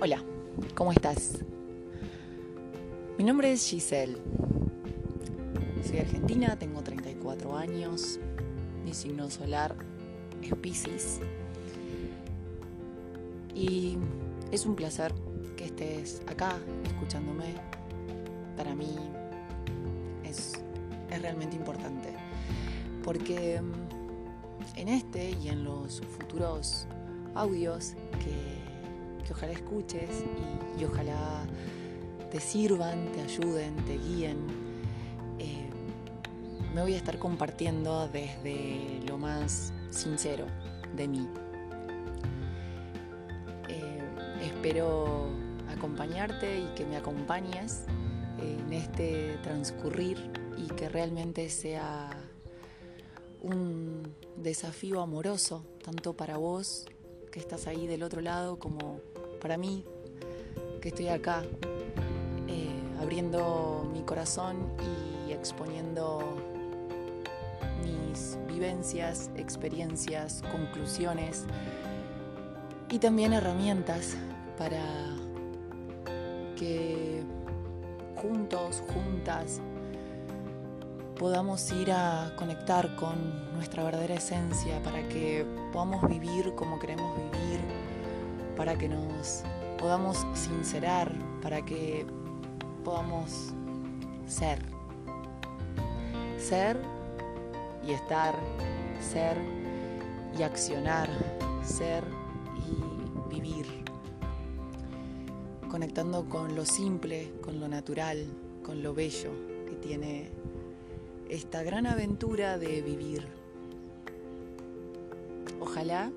[0.00, 0.22] Hola,
[0.76, 1.40] ¿cómo estás?
[3.18, 4.16] Mi nombre es Giselle.
[5.84, 8.20] Soy argentina, tengo 34 años.
[8.84, 9.74] Mi signo solar
[10.40, 11.18] es Pisces.
[13.56, 13.98] Y
[14.52, 15.12] es un placer
[15.56, 17.56] que estés acá escuchándome.
[18.56, 18.94] Para mí
[20.22, 20.52] es,
[21.10, 22.14] es realmente importante.
[23.02, 26.86] Porque mm, en este y en los futuros
[27.34, 28.57] audios que
[29.28, 30.24] que ojalá escuches
[30.78, 31.44] y, ojalá
[32.30, 34.38] te sirvan, te ayuden, te guíen.
[35.38, 35.68] Eh,
[36.74, 40.46] me voy a estar compartiendo desde lo más sincero
[40.96, 41.28] de mí.
[43.68, 44.00] Eh,
[44.44, 45.26] espero
[45.76, 47.82] acompañarte y que me acompañes
[48.40, 52.10] en este transcurrir y que realmente sea
[53.42, 56.86] un desafío amoroso, tanto para vos
[57.30, 59.00] que estás ahí del otro lado como
[59.38, 59.84] para mí,
[60.80, 61.42] que estoy acá,
[62.48, 64.56] eh, abriendo mi corazón
[65.26, 66.20] y exponiendo
[67.82, 71.44] mis vivencias, experiencias, conclusiones
[72.90, 74.16] y también herramientas
[74.56, 74.82] para
[76.56, 77.22] que
[78.16, 79.60] juntos, juntas,
[81.18, 87.60] podamos ir a conectar con nuestra verdadera esencia para que podamos vivir como queremos vivir
[88.58, 89.44] para que nos
[89.78, 92.04] podamos sincerar, para que
[92.84, 93.54] podamos
[94.26, 94.58] ser.
[96.36, 96.76] Ser
[97.86, 98.34] y estar,
[99.00, 99.36] ser
[100.36, 101.08] y accionar,
[101.62, 102.02] ser
[102.56, 103.66] y vivir.
[105.70, 108.26] Conectando con lo simple, con lo natural,
[108.64, 109.30] con lo bello
[109.68, 110.30] que tiene
[111.30, 113.28] esta gran aventura de vivir.
[115.60, 116.10] Ojalá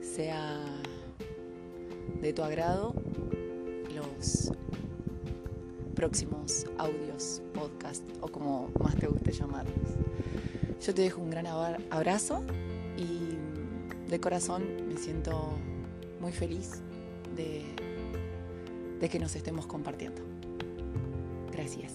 [0.00, 0.60] sea
[2.20, 2.94] de tu agrado
[3.94, 4.52] los
[5.94, 9.74] próximos audios, podcast o como más te guste llamarlos.
[10.80, 12.42] Yo te dejo un gran abrazo
[12.96, 13.36] y
[14.08, 15.52] de corazón me siento
[16.20, 16.82] muy feliz
[17.36, 17.64] de,
[18.98, 20.22] de que nos estemos compartiendo.
[21.52, 21.92] Gracias.